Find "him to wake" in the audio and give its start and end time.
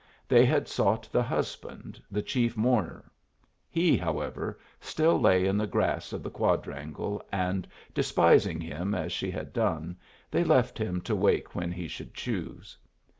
10.79-11.53